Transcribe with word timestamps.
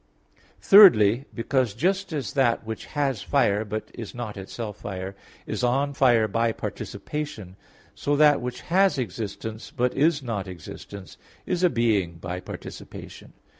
Thirdly, 0.63 1.25
because, 1.31 1.75
just 1.75 2.11
as 2.11 2.33
that 2.33 2.65
which 2.65 2.85
has 2.85 3.21
fire, 3.21 3.63
but 3.63 3.91
is 3.93 4.15
not 4.15 4.35
itself 4.35 4.77
fire, 4.77 5.15
is 5.45 5.63
on 5.63 5.93
fire 5.93 6.27
by 6.27 6.53
participation; 6.53 7.55
so 7.93 8.15
that 8.15 8.41
which 8.41 8.61
has 8.61 8.97
existence 8.97 9.69
but 9.69 9.93
is 9.93 10.23
not 10.23 10.47
existence, 10.47 11.17
is 11.45 11.61
a 11.61 11.69
being 11.69 12.15
by 12.15 12.39
participation. 12.39 13.33